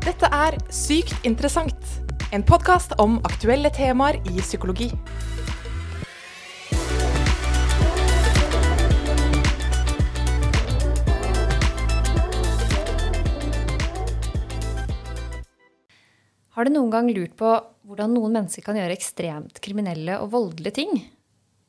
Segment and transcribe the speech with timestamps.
[0.00, 1.88] Dette er Sykt interessant,
[2.32, 4.86] en podkast om aktuelle temaer i psykologi.
[16.56, 17.50] Har du noen gang lurt på
[17.84, 20.94] hvordan noen mennesker kan gjøre ekstremt kriminelle og voldelige ting?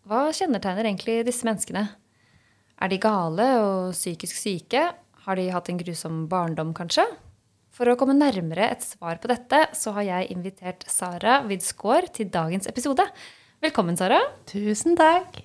[0.07, 1.83] Hva kjennetegner egentlig disse menneskene?
[2.79, 4.85] Er de gale og psykisk syke?
[5.27, 7.05] Har de hatt en grusom barndom, kanskje?
[7.81, 12.27] For å komme nærmere et svar på dette, så har jeg invitert Sara Widsgaard til
[12.29, 13.07] dagens episode.
[13.65, 14.19] Velkommen, Sara.
[14.45, 15.39] Tusen takk.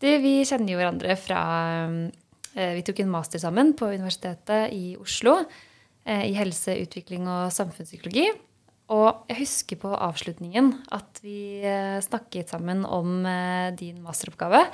[0.00, 1.42] Du, vi kjenner jo hverandre fra
[2.56, 7.52] eh, Vi tok en master sammen på Universitetet i Oslo eh, i helse, utvikling og
[7.52, 8.30] samfunnspsykologi.
[8.96, 13.28] Og jeg husker på avslutningen at vi eh, snakket sammen om
[13.76, 14.64] din masteroppgave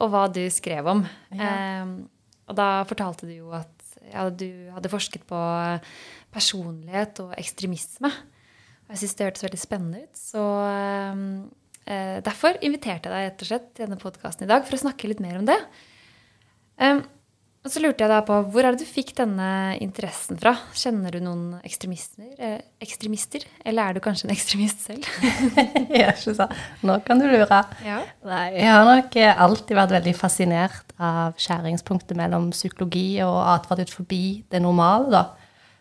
[0.00, 1.04] og hva du skrev om.
[1.36, 1.84] Ja.
[2.48, 3.75] Og da fortalte du jo at
[4.12, 5.40] ja, du hadde forsket på
[6.34, 8.10] personlighet og ekstremisme.
[8.86, 10.20] Og jeg syns det hørtes veldig spennende ut.
[10.20, 11.20] Så eh,
[11.90, 15.22] eh, derfor inviterte jeg deg rett til denne podkasten i dag for å snakke litt
[15.24, 15.58] mer om det.
[16.76, 17.00] Um,
[17.66, 19.48] og så lurte jeg da på, Hvor er det du fikk denne
[19.82, 20.52] interessen fra?
[20.78, 22.28] Kjenner du noen ekstremister?
[22.38, 23.42] Eh, ekstremister?
[23.66, 25.08] Eller er du kanskje en ekstremist selv?
[26.00, 26.54] Ja, ikke sant.
[26.86, 27.58] Nå kan du lure.
[27.82, 27.98] Ja.
[28.26, 33.82] Nei, jeg har nok eh, alltid vært veldig fascinert av skjæringspunktet mellom psykologi og atferd
[33.82, 35.24] ut forbi det normale, da.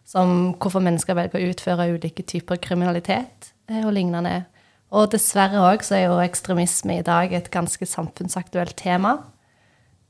[0.09, 4.47] Som hvorfor mennesker velger å utføre ulike typer kriminalitet eh, og lignende.
[4.95, 9.19] Og dessverre òg så er jo ekstremisme i dag et ganske samfunnsaktuelt tema.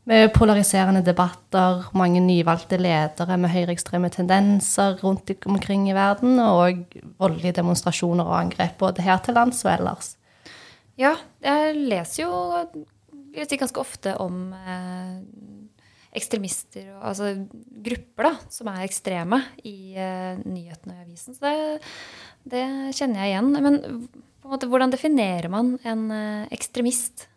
[0.05, 6.83] Med polariserende debatter, mange nyvalgte ledere med høyreekstreme tendenser rundt omkring i verden, og
[7.17, 10.17] voldelige demonstrasjoner og angrep både her til lands og ellers.
[10.97, 12.35] ja, jeg leser jo
[13.35, 15.15] jeg sier ganske ofte om eh,
[16.15, 17.33] ekstremister, altså
[17.85, 21.35] grupper da, som er ekstreme i eh, nyhetene og i avisen.
[21.35, 21.81] Så det,
[22.53, 22.63] det
[22.95, 23.51] kjenner jeg igjen.
[23.57, 27.27] Men på en måte, hvordan definerer man en eh, ekstremist?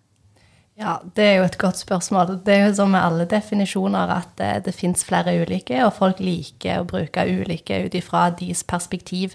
[0.78, 2.36] Ja, det er jo et godt spørsmål.
[2.46, 6.20] Det er jo som med alle definisjoner at det, det fins flere ulike, og folk
[6.22, 9.34] liker å bruke ulike ut ifra deres perspektiv.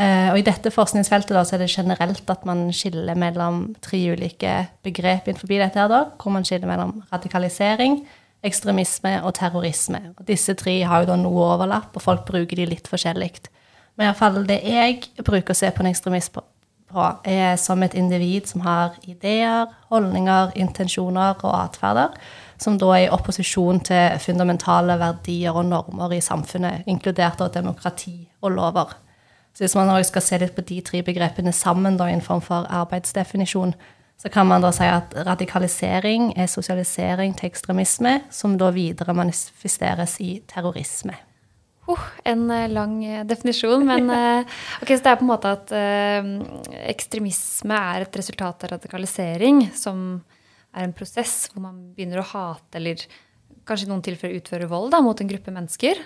[0.00, 4.00] Eh, og i dette forskningsfeltet da, så er det generelt at man skiller mellom tre
[4.14, 4.54] ulike
[4.86, 8.00] begrep innenfor dette, her da, hvor man skiller mellom radikalisering,
[8.46, 10.00] ekstremisme og terrorisme.
[10.16, 13.34] Og disse tre har jo da noe overlapp, og folk bruker de litt forskjellig.
[13.98, 16.40] Men iallfall det jeg bruker å se på en ekstremist på,
[16.90, 22.16] på, er som et individ som har ideer, holdninger, intensjoner og atferder,
[22.60, 28.28] som da er i opposisjon til fundamentale verdier og normer i samfunnet, inkludert av demokrati
[28.42, 28.92] og lover.
[29.54, 32.42] Så hvis man skal se litt på de tre begrepene sammen da, i en form
[32.44, 33.74] for arbeidsdefinisjon,
[34.20, 40.18] så kan man da si at radikalisering er sosialisering til ekstremisme, som da videre manifesteres
[40.20, 41.16] i terrorisme.
[41.90, 44.44] Oh, en eh, lang eh, definisjon, men okay,
[44.82, 46.30] ok, så det er på en måte at eh,
[46.92, 50.20] ekstremisme er et resultat av radikalisering, som
[50.70, 53.02] er en prosess hvor man begynner å hate eller
[53.66, 56.00] kanskje i noen tilfeller utføre vold da, mot en gruppe mennesker.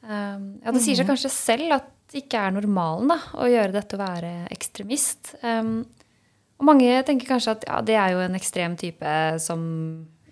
[0.00, 3.74] Um, ja, Det sier seg kanskje selv at det ikke er normalen da, å gjøre
[3.74, 5.34] dette å være ekstremist.
[5.44, 5.84] Um,
[6.60, 9.12] og mange tenker kanskje at ja, det er jo en ekstrem type
[9.42, 9.62] som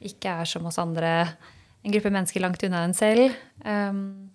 [0.04, 1.12] ikke er som oss andre,
[1.84, 3.36] en gruppe mennesker langt unna en selv.
[3.64, 4.27] Um,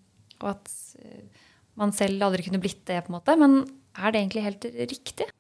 [0.44, 1.48] og at eh,
[1.80, 3.38] man selv aldri kunne blitt det, på en måte.
[3.40, 3.64] Men
[3.98, 5.32] er det egentlig helt riktig?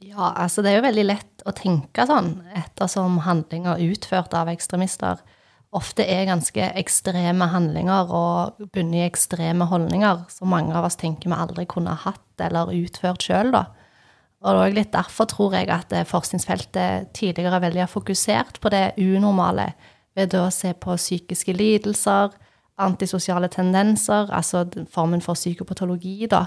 [0.00, 5.20] Ja, altså det er jo veldig lett å tenke sånn, ettersom handlinger utført av ekstremister
[5.76, 11.30] ofte er ganske ekstreme handlinger og bunner i ekstreme holdninger som mange av oss tenker
[11.30, 13.68] vi aldri kunne hatt eller utført sjøl, da.
[14.40, 18.72] Og det er litt derfor tror jeg at eh, forskningsfeltet tidligere veldig har fokusert på
[18.72, 19.74] det unormale
[20.16, 22.32] ved å se på psykiske lidelser,
[22.80, 26.46] antisosiale tendenser, altså formen for psykopatologi, da,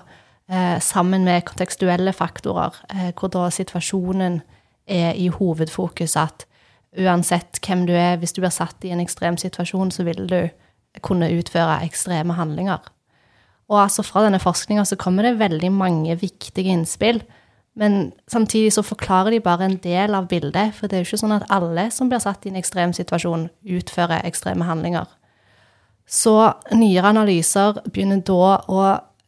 [0.49, 4.41] eh, sammen med kontekstuelle faktorer, eh, hvor da situasjonen
[4.87, 6.45] er i hovedfokus at
[6.99, 10.49] uansett hvem du er, hvis du blir satt i en ekstrem situasjon, så vil du
[11.01, 12.79] kunne utføre ekstreme handlinger.
[13.71, 17.23] Og altså fra denne forskninga kommer det veldig mange viktige innspill.
[17.75, 21.23] Men samtidig så forklarer de bare en del av bildet, for det er jo ikke
[21.23, 25.07] sånn at alle som blir satt i en ekstrem situasjon, utfører ekstreme handlinger.
[26.13, 26.35] Så
[26.75, 28.83] nyere analyser begynner da å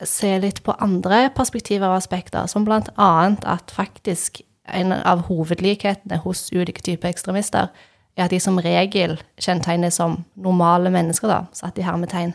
[0.06, 6.52] se litt på andre perspektiver og aspekter, som annet at faktisk en av hovedlikhetene hos
[6.54, 7.72] ulike typer ekstremister
[8.16, 12.34] er at de som regel kjennetegnes som normale mennesker, da, satt i hermetegn.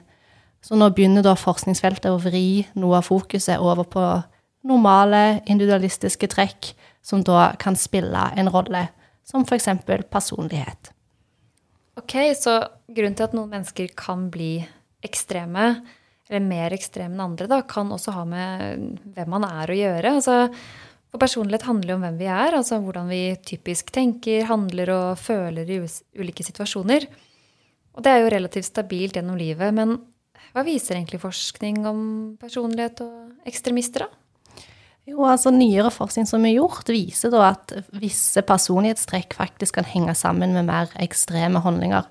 [0.60, 4.06] Så nå begynner da forskningsfeltet å vri noe av fokuset over på
[4.66, 6.74] normale, individualistiske trekk
[7.06, 8.88] som da kan spille en rolle,
[9.24, 9.70] som f.eks.
[10.10, 10.90] personlighet.
[12.00, 12.58] Ok, så
[12.88, 14.54] grunnen til at noen mennesker kan bli
[15.04, 15.72] ekstreme,
[16.30, 18.86] eller mer ekstreme enn andre, da, kan også ha med
[19.16, 20.14] hvem man er å gjøre.
[20.20, 20.36] Altså,
[21.10, 25.20] for personlighet handler jo om hvem vi er, altså hvordan vi typisk tenker, handler og
[25.20, 25.80] føler i
[26.22, 27.08] ulike situasjoner.
[27.98, 29.74] Og det er jo relativt stabilt gjennom livet.
[29.74, 29.98] Men
[30.54, 32.02] hva viser egentlig forskning om
[32.40, 34.19] personlighet og ekstremister, da?
[35.10, 40.14] Jo, altså Nyere forskning som er gjort, viser da at visse personlighetstrekk faktisk kan henge
[40.14, 42.06] sammen med mer ekstreme handlinger.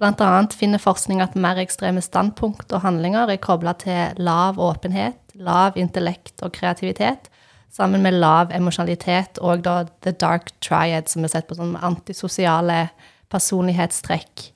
[0.00, 5.16] Blant annet finner forskning at mer ekstreme standpunkt og handlinger er kobla til lav åpenhet,
[5.38, 7.30] lav intellekt og kreativitet,
[7.72, 12.90] sammen med lav emosjonalitet og da the dark triad, som er sett på som antisosiale
[13.32, 14.50] personlighetstrekk.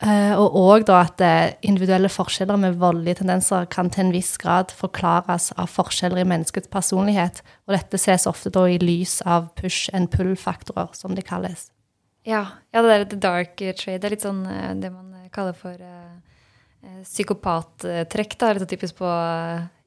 [0.00, 4.72] Uh, og òg at uh, individuelle forskjeller med voldelige tendenser kan til en viss grad
[4.72, 7.42] forklares av forskjeller i menneskets personlighet.
[7.68, 11.68] Og dette ses ofte da i lys av push and pull-faktorer, som det kalles.
[12.24, 15.76] Ja, ja, det der the dark trade er litt sånn uh, det man kaller for
[17.04, 18.38] psykopattrekk.
[18.40, 19.08] da, Litt typisk på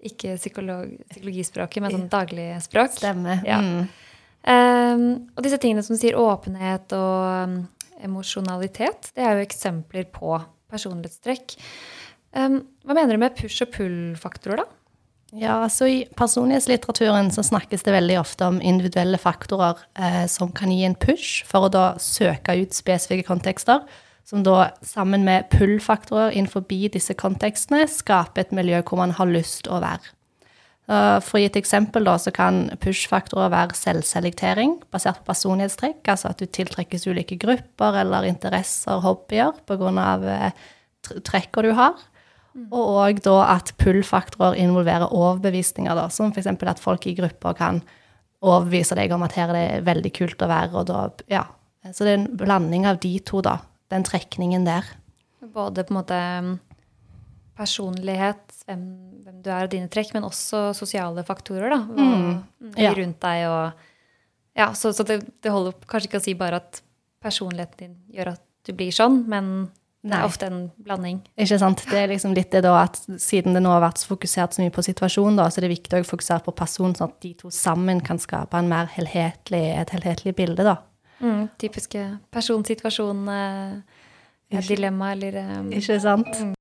[0.06, 2.94] ikke psykolog, psykologispråket, men sånn daglig språk.
[3.00, 3.42] Stemmer.
[3.48, 3.58] Ja.
[3.66, 3.88] Mm.
[4.44, 7.64] Um, og disse tingene som sier, åpenhet og
[8.04, 9.12] emosjonalitet.
[9.16, 10.38] Det er jo eksempler på
[10.74, 11.58] personlighetstrekk.
[12.34, 14.70] Hva mener du med push- og pull-faktorer, da?
[15.34, 20.70] Ja, altså I personlighetslitteraturen så snakkes det veldig ofte om individuelle faktorer eh, som kan
[20.70, 23.82] gi en push for å da søke ut spesifikke kontekster,
[24.30, 29.68] som da sammen med pull-faktorer innenfor disse kontekstene skaper et miljø hvor man har lyst
[29.68, 30.14] å være.
[30.84, 36.02] For å gi et eksempel, da, så kan push-faktorer være selvselektering basert på personlighetstrekk.
[36.12, 40.10] Altså at du tiltrekkes ulike grupper eller interesser, hobbyer, pga.
[40.34, 40.66] Eh,
[41.24, 41.96] trekker du har.
[42.54, 42.68] Mm.
[42.68, 46.52] Og òg da at pull-faktorer involverer overbevisninger, da, som f.eks.
[46.52, 47.80] at folk i grupper kan
[48.44, 51.48] overbevise deg om at her er det veldig kult å være, og da Ja.
[51.84, 53.58] Så det er en blanding av de to, da.
[53.92, 54.86] Den trekningen der.
[55.54, 56.20] Både på en måte
[57.58, 58.86] personlighet, hvem,
[59.26, 61.74] hvem, du er og dine trekk, men også sosiale faktorer.
[61.74, 62.74] da, Hva, mm.
[62.82, 62.96] ja.
[62.98, 63.90] rundt deg og
[64.54, 66.84] Ja, så, så det, det, holder kanskje ikke å si bare at
[67.24, 69.48] personligheten din gjør at du blir sånn, men
[70.04, 71.22] det er ofte en blanding.
[71.40, 71.82] Ikke sant.
[71.88, 74.62] Det er liksom litt det da at siden det nå har vært så fokusert så
[74.62, 77.32] mye på situasjonen, da, så er det viktig å fokusere på personen, sånn at de
[77.40, 80.78] to sammen kan skape en mer helhetlig, et helhetlig bilde, da.
[81.24, 82.04] Mm, typiske
[82.36, 84.02] personsituasjon, eh,
[84.68, 86.36] dilemma eller eh, Ikke sant.
[86.36, 86.54] Mm.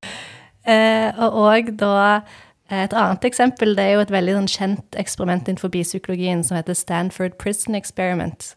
[0.68, 2.22] Eh, og da
[2.72, 6.76] et annet eksempel det er jo et veldig sånn, kjent eksperiment innenfor psykologien som heter
[6.78, 8.54] Stanford Prison Experiment.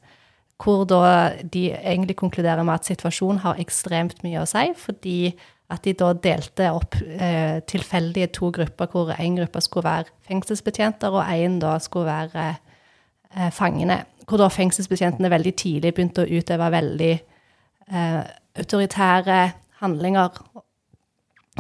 [0.61, 5.17] Hvor da de egentlig konkluderer med at situasjonen har ekstremt mye å si, fordi
[5.73, 11.11] at de da delte opp eh, tilfeldige to grupper, hvor én gruppe skulle være fengselsbetjenter,
[11.11, 14.03] og én da skulle være eh, fangene.
[14.29, 18.21] Hvor da fengselsbetjentene veldig tidlig begynte å utøve veldig eh,
[18.61, 19.39] autoritære
[19.81, 20.39] handlinger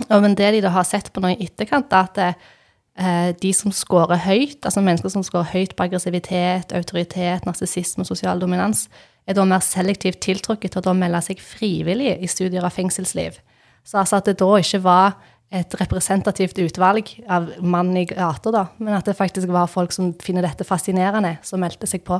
[0.09, 3.73] men det de da har sett på nå i etterkant, er at eh, de som
[3.75, 8.87] scorer høyt, altså mennesker som scorer høyt på aggressivitet, autoritet, narsissisme sosial dominans,
[9.25, 13.39] er da mer selektivt tiltrukket til å da melde seg frivillig i studier av fengselsliv.
[13.85, 15.15] Så altså at det da ikke var
[15.55, 20.11] et representativt utvalg av mann i gata, da, men at det faktisk var folk som
[20.21, 22.19] finner dette fascinerende, som meldte seg på.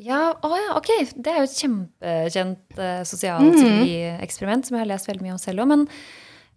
[0.00, 0.90] Ja, å ja, ok.
[1.12, 4.20] Det er jo et kjempekjent uh, sosialt mm.
[4.24, 5.72] eksperiment som jeg har lest veldig mye om selv òg.
[5.74, 5.82] Men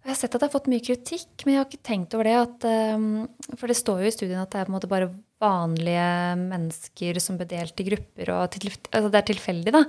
[0.04, 2.28] jeg har sett at jeg har fått mye kritikk, men jeg har ikke tenkt over
[2.28, 2.34] det.
[2.36, 2.66] At,
[2.98, 5.08] um, for det står jo i studien at det er på en måte bare
[5.40, 6.08] vanlige
[6.42, 9.80] mennesker som blir delt i grupper, og til, altså det er tilfeldig, da.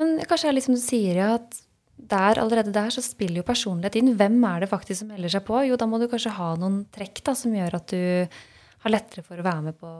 [0.00, 1.60] Men kanskje det er litt som du sier, ja, at
[2.02, 4.14] der, allerede der så spiller jo personlighet inn.
[4.18, 5.60] Hvem er det faktisk som melder seg på?
[5.68, 8.40] Jo, da må du kanskje ha noen trekk da, som gjør at du
[8.82, 9.92] har lettere for å være med på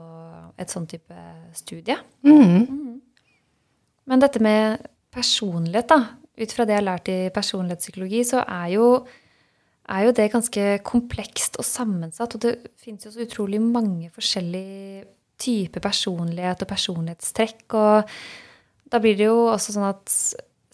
[0.59, 1.95] et sånn type studie.
[2.25, 2.65] Mm.
[2.65, 2.97] Mm.
[4.09, 4.83] Men dette med
[5.13, 6.17] personlighet, da.
[6.33, 8.87] Ut fra det jeg har lært i personlighetspsykologi, så er jo
[9.91, 12.37] er jo det ganske komplekst og sammensatt.
[12.37, 15.05] Og det finnes jo så utrolig mange forskjellige
[15.43, 17.65] typer personlighet og personlighetstrekk.
[17.75, 18.13] Og
[18.93, 20.17] da blir det jo også sånn at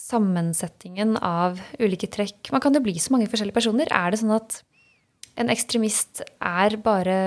[0.10, 3.92] sammensetningen av ulike trekk Man kan jo bli så mange forskjellige personer.
[3.94, 4.62] Er det sånn at
[5.40, 7.18] en ekstremist er bare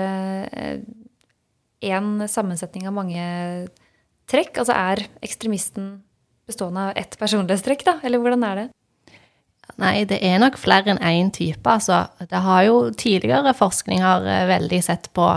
[1.83, 3.23] én eh, sammensetning av mange
[4.29, 4.59] trekk?
[4.61, 5.95] Altså er ekstremisten
[6.47, 7.97] bestående av ett personlighetstrekk, da?
[8.03, 8.67] Eller hvordan er det?
[9.81, 11.65] Nei, det er nok flere enn én type.
[11.65, 15.31] Altså, det har jo tidligere forskning har eh, veldig sett på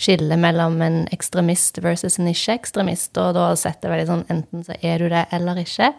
[0.00, 4.78] skillet mellom en ekstremist versus en ikke-ekstremist, og da sett det veldig sånn enten så
[4.80, 5.92] er du det eller ikke.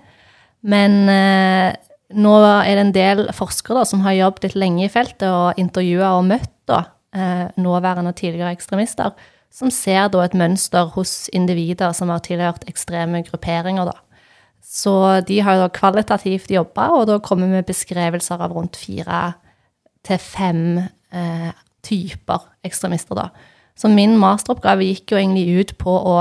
[0.65, 1.75] Men eh,
[2.17, 5.61] nå er det en del forskere da, som har jobbet litt lenge i feltet og
[5.61, 6.81] intervjua og møtt da,
[7.13, 9.13] eh, nåværende og tidligere ekstremister,
[9.53, 13.91] som ser da et mønster hos individer som har tilhørt ekstreme grupperinger.
[13.91, 13.99] da.
[14.73, 14.93] Så
[15.27, 19.35] de har jo da kvalitativt jobba, og da kommer vi med beskrivelser av rundt fire
[20.03, 20.63] til fem
[21.13, 21.51] eh,
[21.85, 23.27] typer ekstremister, da.
[23.77, 26.17] Så min masteroppgave gikk jo egentlig ut på å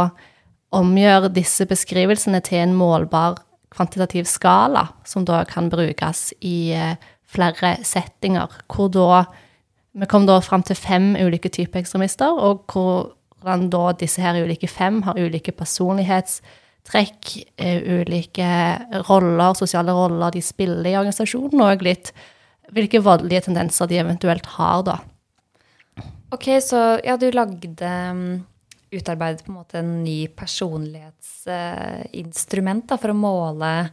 [0.73, 3.41] omgjøre disse beskrivelsene til en målbar
[3.73, 9.25] kvantitativ skala, som da kan brukes i eh, flere settinger, hvor da
[9.93, 14.65] Vi kom da fram til fem ulike typer ekstremister, og hvordan da disse her ulike
[14.65, 16.62] fem har ulike personlighetstrekk,
[16.97, 22.13] eh, ulike roller, sosiale roller de spiller i organisasjonen, og litt
[22.73, 24.97] hvilke voldelige tendenser de eventuelt har, da.
[26.33, 28.47] Ok, så ja, du lagde um,
[28.93, 33.89] Utarbeidet på en måte en ny personlighetsinstrument uh, for å måle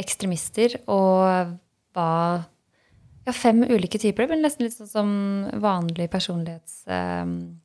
[0.00, 1.48] ekstremister, og
[1.94, 2.10] hva
[3.24, 4.26] Ja, fem ulike typer.
[4.26, 5.08] Det blir nesten litt sånn som
[5.64, 7.63] vanlig personlighetsundersøkelse,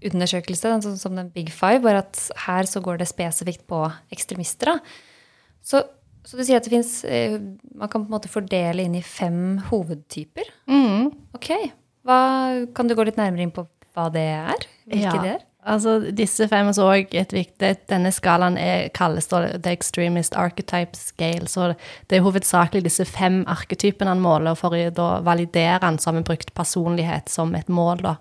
[0.00, 3.82] um, sånn som den Big Five, bare at her så går det spesifikt på
[4.14, 4.72] ekstremister.
[4.72, 4.78] Da.
[5.62, 5.82] Så,
[6.24, 7.36] så du sier at det fins uh,
[7.76, 10.48] Man kan på en måte fordele inn i fem hovedtyper?
[10.70, 11.10] Mm.
[11.36, 11.52] Ok.
[12.08, 12.18] Hva,
[12.76, 14.68] kan du gå litt nærmere inn på hva det er?
[14.88, 15.22] Hvilke Ja.
[15.22, 15.46] det er?
[15.60, 20.96] Altså, disse fem er så også et viktig Denne skalaen er, kalles The Extremist Archetype
[20.96, 21.48] Scale.
[21.52, 21.74] Så
[22.08, 26.28] det er hovedsakelig disse fem arketypene han måler, for å validere han, så har vi
[26.30, 28.16] brukt personlighet som et mål, da.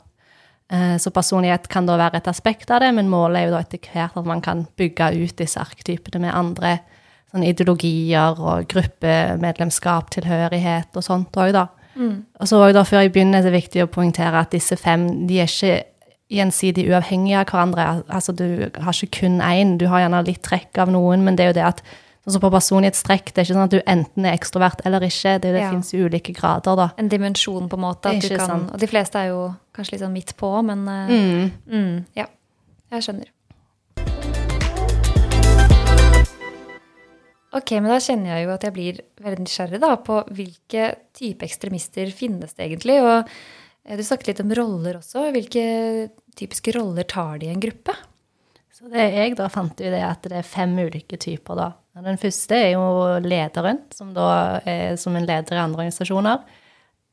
[0.71, 3.59] Eh, Så personlighet kan da være et aspekt av det, men målet er jo da
[3.63, 6.79] etter hvert at man kan bygge ut disse arketypene med andre
[7.31, 11.67] sånn ideologier og gruppemedlemskap, tilhørighet og sånt òg, da.
[12.39, 15.27] Og så òg da, før jeg begynner, er det viktig å poengtere at disse fem
[15.27, 15.83] de er ikke
[16.29, 18.03] gjensidig uavhengige av hverandre.
[18.07, 21.43] Altså, du har ikke kun én, du har gjerne litt trekk av noen, men det
[21.43, 21.81] er jo det at
[22.25, 25.37] sånn som på personlighetstrekk, det er ikke sånn at du enten er ekstrovert eller ikke.
[25.41, 25.69] Det, det Ja.
[25.71, 26.89] finnes jo ulike grader, da.
[26.97, 28.11] En dimensjon, på en måte.
[28.11, 28.71] At du kan, sant.
[28.73, 31.51] og de fleste er jo kanskje litt sånn midt på, men eh, Mm.
[31.71, 32.25] mm, ja.
[32.91, 33.29] Jeg skjønner.
[37.51, 40.83] Ok, men da kjenner jeg jo at jeg blir veldig nysgjerrig da, på hvilke
[41.17, 42.99] type ekstremister finnes det egentlig.
[43.01, 45.31] Og eh, du snakket litt om roller også.
[45.33, 45.63] Hvilke
[46.37, 47.95] typiske roller tar de i en gruppe?
[48.71, 51.71] Så det jeg da fant ut, er at det er fem ulike typer, da.
[52.05, 56.41] Den første er jo lederen, som da er som en leder i andre organisasjoner.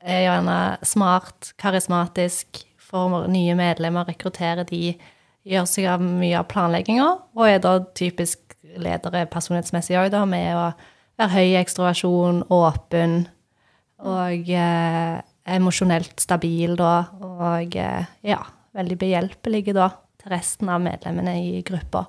[0.07, 4.95] Er gjerne smart, karismatisk, får nye medlemmer, rekrutterer de,
[5.47, 7.07] gjør seg av mye av planlegginga,
[7.38, 10.66] og er da typisk ledere personlighetsmessig òg, da, med å
[11.21, 13.23] være høy ekstroversjon, åpen
[14.07, 15.14] og eh,
[15.57, 18.43] emosjonelt stabil, da, og eh, ja,
[18.76, 19.90] veldig behjelpelige, da,
[20.21, 22.05] til resten av medlemmene i gruppa.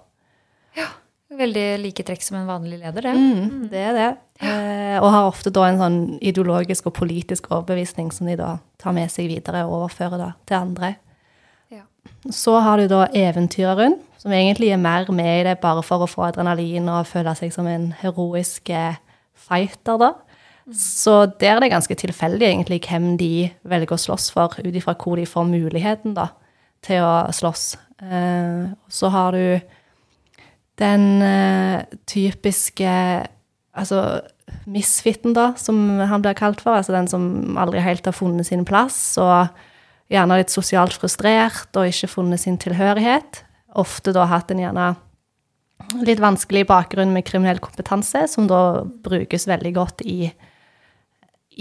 [1.38, 3.14] Veldig like trekk som en vanlig leder, det.
[3.14, 4.08] Mm, det er det.
[4.42, 8.96] Eh, og har ofte da en sånn ideologisk og politisk overbevisning som de da tar
[8.98, 10.92] med seg videre og overfører da til andre.
[11.74, 11.84] Ja.
[12.34, 16.10] Så har du da eventyreren, som egentlig er mer med i det bare for å
[16.10, 18.98] få adrenalin og føle seg som en heroisk eh,
[19.48, 20.14] fighter, da.
[20.74, 24.98] Så der er det ganske tilfeldig egentlig hvem de velger å slåss for, ut ifra
[25.00, 26.32] hvor de får muligheten da,
[26.84, 27.76] til å slåss.
[28.04, 29.78] Eh, så har du
[30.82, 32.92] den uh, typiske
[33.78, 34.02] altså
[34.68, 36.78] misfitten, da, som han blir kalt for.
[36.78, 39.50] Altså den som aldri helt har funnet sin plass, og
[40.12, 43.44] gjerne litt sosialt frustrert og ikke funnet sin tilhørighet.
[43.78, 44.94] Ofte da hatt en gjerne
[46.04, 50.32] litt vanskelig bakgrunn med kriminell kompetanse, som da brukes veldig godt i,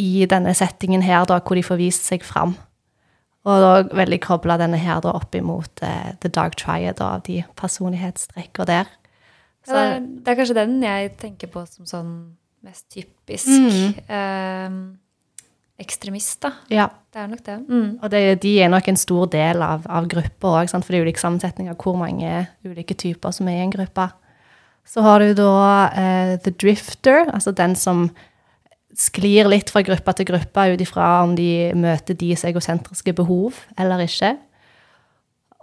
[0.01, 2.57] i denne settingen her, da, hvor de får vist seg fram.
[3.47, 7.43] Og da veldig kobla denne her da opp imot uh, the dark triad av de
[7.59, 8.91] personlighetstrekkene der.
[9.67, 12.13] Ja, det, er, det er kanskje den jeg tenker på som sånn
[12.67, 13.51] mest typisk
[14.11, 14.77] eh,
[15.79, 16.53] ekstremist, da.
[16.73, 16.87] ja.
[17.13, 17.57] Det er nok det.
[17.69, 17.91] Mm.
[18.03, 21.07] Og det, de er nok en stor del av, av gruppa òg, for det er
[21.07, 24.09] ulik sammensetning av hvor mange ulike typer som er i en gruppe.
[24.87, 25.53] Så har du da
[25.91, 28.11] eh, the drifter, altså den som
[28.97, 34.05] sklir litt fra gruppe til gruppe ut ifra om de møter deres egosentriske behov eller
[34.07, 34.37] ikke.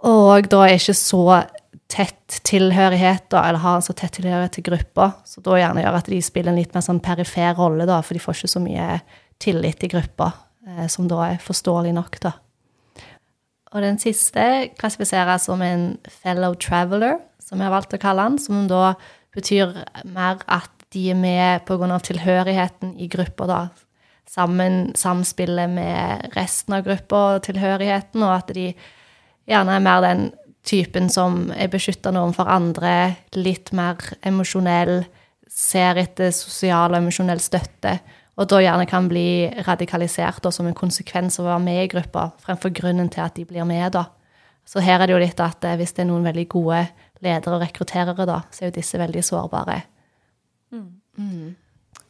[0.04, 1.24] Og da er ikke så
[1.90, 5.98] tett tilhørighet, da, eller har en så tett tilhørighet til gruppa, så da gjerne gjør
[5.98, 8.62] at de spiller en litt mer sånn perifer rolle, da, for de får ikke så
[8.64, 8.88] mye
[9.42, 10.30] tillit i gruppa,
[10.66, 12.34] eh, som da er forståelig nok, da.
[13.74, 18.38] Og den siste klassifiseres som en fellow traveler, som jeg har valgt å kalle han,
[18.38, 18.94] som da
[19.34, 19.74] betyr
[20.06, 23.62] mer at de er med av tilhørigheten i gruppa, da.
[24.30, 28.70] Sammen, samspillet med resten av gruppa og tilhørigheten, og at de
[29.50, 30.24] gjerne er mer den
[30.64, 35.04] typen som er beskyttende overfor andre, litt mer emosjonell,
[35.54, 37.98] ser etter sosial og emosjonell støtte,
[38.34, 41.90] og da gjerne kan bli radikalisert da, som en konsekvens av å være med i
[41.92, 43.92] gruppa, fremfor grunnen til at de blir med.
[43.94, 44.08] da.
[44.66, 46.80] Så her er det jo litt at eh, hvis det er noen veldig gode
[47.22, 49.76] ledere og rekrutterere, da, så er jo disse veldig sårbare.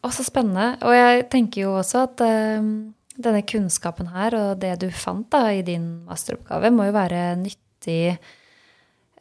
[0.05, 0.75] Og så spennende.
[0.85, 5.47] Og jeg tenker jo også at um, denne kunnskapen her og det du fant da
[5.53, 8.17] i din masteroppgave, må jo være nyttig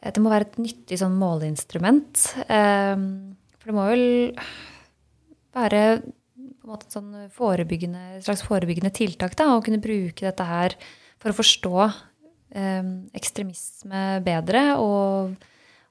[0.04, 2.26] Det må være et nyttig sånn måleinstrument.
[2.44, 3.04] Eh,
[3.56, 4.04] for det må vel
[5.54, 5.80] være
[6.74, 10.76] et sånn forebyggende, slags forebyggende tiltak da, å kunne bruke dette her
[11.22, 15.34] for å forstå eh, ekstremisme bedre, og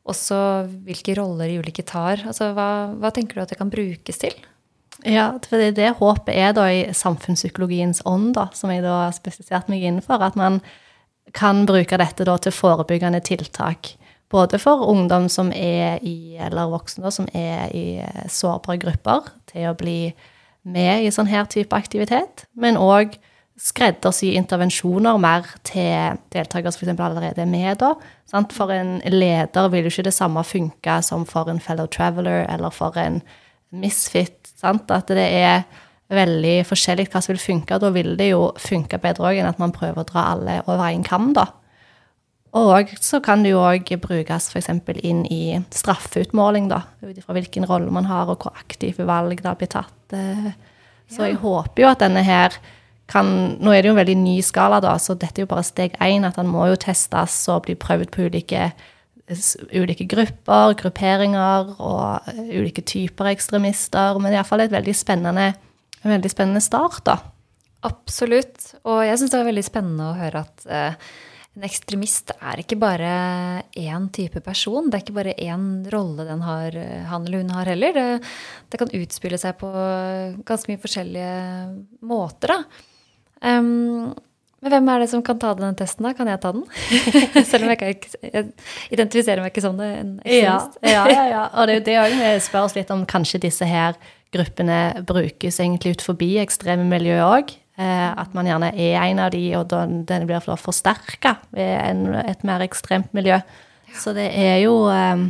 [0.10, 0.40] også
[0.86, 2.26] hvilke roller de ulike tar.
[2.28, 4.36] Altså, hva, hva tenker du at det kan brukes til?
[5.08, 9.16] Ja, for det det håpet er da i samfunnspsykologiens ånd, da, som jeg da har
[9.16, 10.22] spesifisert meg innenfor.
[10.22, 10.62] At man
[11.36, 13.96] kan bruke dette da til forebyggende tiltak.
[14.32, 19.70] Både for ungdom som er i, eller voksne som er i eh, sårbare grupper, til
[19.70, 20.14] å bli
[20.64, 22.48] med i sånn her type aktivitet.
[22.56, 23.18] Men òg
[23.60, 27.00] skreddersy intervensjoner mer til deltakere som f.eks.
[27.00, 27.78] allerede er med.
[27.84, 27.94] da.
[28.52, 32.74] For en leder vil jo ikke det samme funke som for en fellow traveler eller
[32.74, 33.22] for en
[33.70, 34.40] misfit.
[34.58, 34.90] Sant?
[34.92, 35.64] At det er
[36.14, 37.80] veldig forskjellig hva som vil funke.
[37.80, 40.90] Da vil det jo funke bedre òg enn at man prøver å dra alle over
[40.90, 41.48] én kam, da.
[42.54, 44.70] Og så kan det jo òg brukes f.eks.
[45.02, 46.84] inn i straffeutmåling, da.
[47.02, 50.14] Ut ifra hvilken rolle man har, og hvor aktive valg det blir tatt.
[50.14, 50.52] Eh.
[51.10, 52.56] Så jeg håper jo at denne her
[53.14, 53.28] kan
[53.60, 55.98] Nå er det jo en veldig ny skala, da, så dette er jo bare steg
[56.02, 56.24] én.
[56.26, 58.72] At han må jo testes og bli prøvd på ulike
[59.74, 64.18] ulike grupper, grupperinger og eh, ulike typer ekstremister.
[64.20, 65.52] Men det er iallfall et veldig spennende,
[66.04, 67.18] en veldig spennende start, da.
[67.88, 68.74] Absolutt.
[68.88, 71.14] Og jeg syns det var veldig spennende å høre at uh,
[71.54, 73.14] en ekstremist er ikke bare
[73.78, 74.90] én type person.
[74.90, 76.78] Det er ikke bare én rolle har,
[77.12, 77.94] han eller hun har heller.
[77.94, 78.32] Det,
[78.74, 79.70] det kan utspille seg på
[80.48, 81.36] ganske mye forskjellige
[82.10, 82.56] måter.
[83.44, 84.16] Um,
[84.64, 86.14] men hvem er det som kan ta den testen, da?
[86.16, 86.64] Kan jeg ta den?
[87.52, 88.50] Selv om jeg, ikke, jeg
[88.96, 89.90] identifiserer meg ikke som det.
[90.00, 92.94] en ja, ja, ja, ja, Og det er jo det òg vi spør oss litt
[92.96, 94.00] om kanskje disse her
[94.34, 97.52] gruppene brukes egentlig ut forbi ekstreme miljøer òg.
[97.74, 102.44] Eh, at man gjerne er en av de, og den blir forsterka ved en, et
[102.46, 103.40] mer ekstremt miljø.
[103.98, 105.30] Så det er jo eh,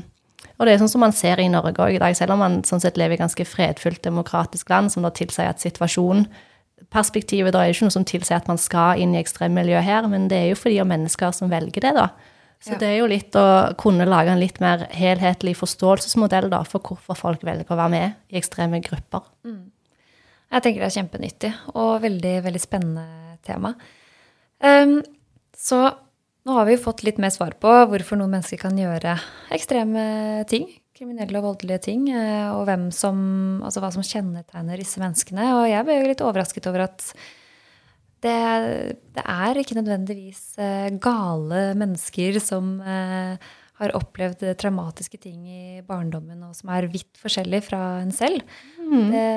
[0.54, 2.60] Og det er sånn som man ser i Norge òg i dag, selv om man
[2.68, 6.28] sånn sett lever i ganske fredfullt, demokratisk land, som da tilsier at situasjonen
[6.94, 10.28] perspektivet da er ikke noe som tilsier at man skal inn i ekstremmiljø her, men
[10.32, 12.10] det er jo fordi av mennesker som velger det, da.
[12.64, 16.80] Så det er jo litt å kunne lage en litt mer helhetlig forståelsesmodell da, for
[16.86, 19.26] hvorfor folk velger å være med i ekstreme grupper.
[19.44, 19.73] Mm.
[20.54, 23.74] Jeg tenker det er kjempenyttig og veldig, veldig spennende tema.
[24.64, 25.00] Um,
[25.58, 25.82] så
[26.44, 29.18] nå har vi jo fått litt mer svar på hvorfor noen mennesker kan gjøre
[29.56, 30.06] ekstreme
[30.52, 33.18] ting kriminelle og voldelige ting, eh, og hvem som,
[33.66, 35.50] altså hva som kjennetegner disse menneskene.
[35.58, 37.08] Og jeg ble litt overrasket over at
[38.24, 38.38] det,
[39.18, 46.46] det er ikke nødvendigvis eh, gale mennesker som eh, har opplevd traumatiske ting i barndommen,
[46.46, 48.46] og som er vidt forskjellig fra en selv.
[48.80, 49.10] Mm.
[49.12, 49.28] Det,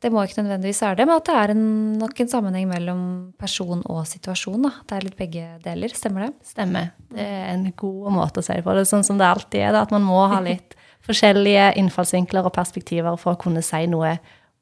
[0.00, 1.64] det må ikke nødvendigvis være det, men at det er en,
[2.00, 3.00] nok en sammenheng mellom
[3.40, 4.62] person og situasjon.
[4.64, 4.70] Da.
[4.88, 5.92] Det er litt begge deler.
[5.92, 6.30] Stemmer det?
[6.48, 6.92] Stemmer.
[7.12, 8.76] Det er en god måte å si det på.
[8.76, 10.76] Det sånn som det alltid er, da, at man må ha litt
[11.08, 14.16] forskjellige innfallsvinkler og perspektiver for å kunne si noe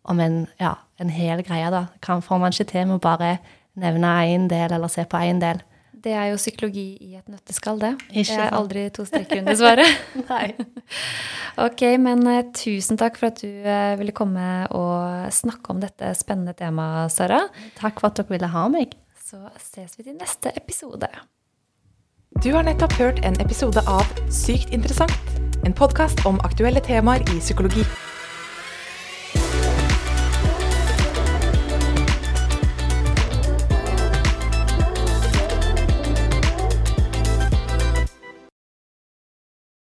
[0.08, 1.70] om en, ja, en hel greie.
[1.70, 1.86] Da.
[2.02, 3.36] Kan, får man ikke til med å bare
[3.78, 5.62] nevne én del eller se på én del.
[5.98, 7.92] Det er jo psykologi i et nøtteskall, det.
[8.12, 10.04] Ikke det er aldri to streker under svaret.
[10.30, 10.52] Nei.
[11.66, 14.44] ok, men uh, tusen takk for at du uh, ville komme
[14.76, 17.44] og snakke om dette spennende temaet, Sara.
[17.80, 18.94] Takk for at dere ville ha meg.
[19.28, 21.10] Så ses vi til neste episode.
[22.44, 25.34] Du har nettopp hørt en episode av Sykt interessant,
[25.66, 27.82] en podkast om aktuelle temaer i psykologi.